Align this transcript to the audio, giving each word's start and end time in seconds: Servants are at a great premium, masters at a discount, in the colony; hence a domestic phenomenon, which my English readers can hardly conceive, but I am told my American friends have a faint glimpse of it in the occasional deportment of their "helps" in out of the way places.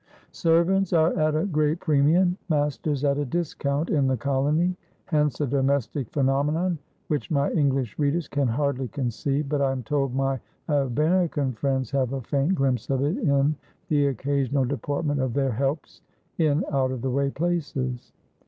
Servants 0.31 0.93
are 0.93 1.13
at 1.13 1.35
a 1.35 1.45
great 1.45 1.79
premium, 1.79 2.35
masters 2.49 3.03
at 3.03 3.19
a 3.19 3.25
discount, 3.25 3.91
in 3.91 4.07
the 4.07 4.17
colony; 4.17 4.75
hence 5.05 5.39
a 5.39 5.45
domestic 5.45 6.09
phenomenon, 6.09 6.79
which 7.09 7.29
my 7.29 7.51
English 7.51 7.99
readers 7.99 8.27
can 8.27 8.47
hardly 8.47 8.87
conceive, 8.87 9.47
but 9.47 9.61
I 9.61 9.71
am 9.71 9.83
told 9.83 10.15
my 10.15 10.39
American 10.67 11.51
friends 11.53 11.91
have 11.91 12.13
a 12.13 12.21
faint 12.21 12.55
glimpse 12.55 12.89
of 12.89 13.03
it 13.03 13.15
in 13.19 13.55
the 13.89 14.07
occasional 14.07 14.65
deportment 14.65 15.21
of 15.21 15.35
their 15.35 15.51
"helps" 15.51 16.01
in 16.39 16.65
out 16.71 16.89
of 16.89 17.03
the 17.03 17.11
way 17.11 17.29
places. 17.29 18.11